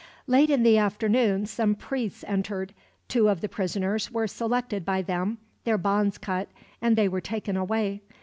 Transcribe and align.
Late 0.25 0.49
in 0.49 0.63
the 0.63 0.79
afternoon 0.79 1.45
some 1.45 1.75
priests 1.75 2.25
entered. 2.27 2.73
Two 3.07 3.29
of 3.29 3.41
the 3.41 3.47
prisoners 3.47 4.09
were 4.09 4.25
selected 4.25 4.83
by 4.83 5.03
them, 5.03 5.37
their 5.63 5.77
bonds 5.77 6.17
cut, 6.17 6.47
and 6.81 6.95
they 6.95 7.07
were 7.07 7.21
taken 7.21 7.55
away. 7.55 8.01